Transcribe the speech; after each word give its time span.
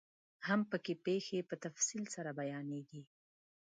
هم 0.47 0.61
پکې 0.71 0.93
پيښې 1.05 1.39
په 1.49 1.55
تفصیل 1.65 2.03
سره 2.15 2.29
بیانیږي. 2.39 3.03